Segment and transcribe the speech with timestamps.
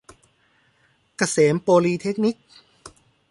[1.17, 2.35] เกษมโปลีเทคนิค